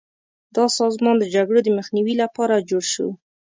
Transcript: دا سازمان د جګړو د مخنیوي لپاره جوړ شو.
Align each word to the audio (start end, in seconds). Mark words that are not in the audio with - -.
دا 0.55 0.65
سازمان 0.79 1.15
د 1.19 1.25
جګړو 1.35 1.59
د 1.63 1.69
مخنیوي 1.77 2.15
لپاره 2.23 2.65
جوړ 2.69 2.83
شو. 2.93 3.07